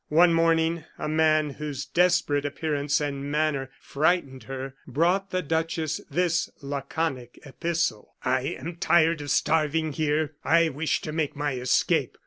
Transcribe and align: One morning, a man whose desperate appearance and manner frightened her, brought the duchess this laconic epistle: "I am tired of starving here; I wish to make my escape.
One 0.09 0.33
morning, 0.33 0.83
a 0.97 1.07
man 1.07 1.51
whose 1.51 1.85
desperate 1.85 2.43
appearance 2.43 2.99
and 2.99 3.29
manner 3.31 3.69
frightened 3.79 4.45
her, 4.45 4.73
brought 4.87 5.29
the 5.29 5.43
duchess 5.43 6.01
this 6.09 6.49
laconic 6.59 7.37
epistle: 7.45 8.15
"I 8.25 8.41
am 8.59 8.77
tired 8.77 9.21
of 9.21 9.29
starving 9.29 9.91
here; 9.91 10.33
I 10.43 10.69
wish 10.69 11.01
to 11.01 11.11
make 11.11 11.35
my 11.35 11.51
escape. 11.53 12.17